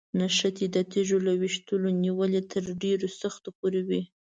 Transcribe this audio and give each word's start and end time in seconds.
نښتې 0.19 0.65
د 0.75 0.77
تیږو 0.91 1.17
له 1.27 1.33
ویشتلو 1.41 1.89
نیولې 2.03 2.41
تر 2.51 2.63
ډېرو 2.81 3.07
سختو 3.19 3.49
پورې 3.59 3.81
وي. 3.87 4.01